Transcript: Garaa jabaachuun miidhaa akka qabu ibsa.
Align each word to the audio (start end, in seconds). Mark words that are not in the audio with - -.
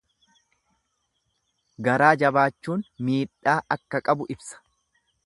Garaa 1.87 2.09
jabaachuun 2.23 2.81
miidhaa 3.11 3.59
akka 3.77 4.03
qabu 4.09 4.29
ibsa. 4.37 4.65